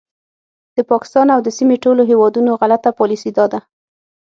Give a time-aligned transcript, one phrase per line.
[0.75, 3.59] د پاکستان او د سیمې ټولو هیوادونو غلطه پالیسي دا ده